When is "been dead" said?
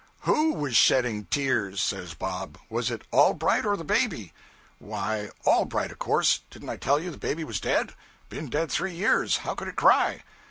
8.27-8.71